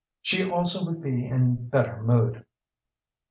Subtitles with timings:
[0.23, 2.43] She also would be in better mood.